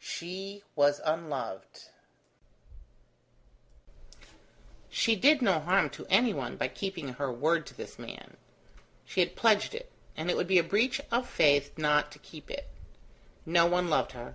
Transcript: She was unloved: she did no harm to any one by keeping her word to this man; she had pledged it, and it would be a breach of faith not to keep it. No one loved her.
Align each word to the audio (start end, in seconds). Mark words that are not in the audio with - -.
She 0.00 0.62
was 0.74 1.02
unloved: 1.04 1.90
she 4.88 5.14
did 5.14 5.42
no 5.42 5.60
harm 5.60 5.90
to 5.90 6.06
any 6.08 6.32
one 6.32 6.56
by 6.56 6.68
keeping 6.68 7.08
her 7.08 7.30
word 7.30 7.66
to 7.66 7.74
this 7.74 7.98
man; 7.98 8.38
she 9.04 9.20
had 9.20 9.36
pledged 9.36 9.74
it, 9.74 9.92
and 10.16 10.30
it 10.30 10.36
would 10.38 10.48
be 10.48 10.56
a 10.56 10.62
breach 10.64 11.02
of 11.10 11.28
faith 11.28 11.76
not 11.76 12.10
to 12.12 12.18
keep 12.20 12.50
it. 12.50 12.70
No 13.44 13.66
one 13.66 13.90
loved 13.90 14.12
her. 14.12 14.34